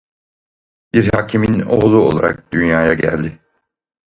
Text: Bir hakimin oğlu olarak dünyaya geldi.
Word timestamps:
Bir 0.93 1.07
hakimin 1.13 1.59
oğlu 1.61 1.97
olarak 2.01 2.51
dünyaya 2.53 2.93
geldi. 2.93 3.39